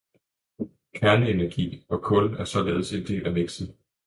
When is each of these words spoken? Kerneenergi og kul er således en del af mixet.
Kerneenergi 0.95 1.85
og 1.89 2.01
kul 2.03 2.33
er 2.33 2.43
således 2.45 2.93
en 2.93 3.07
del 3.07 3.25
af 3.25 3.31
mixet. 3.33 3.73